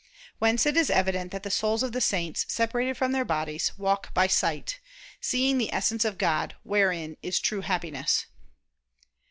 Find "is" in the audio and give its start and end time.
0.77-0.89, 7.21-7.39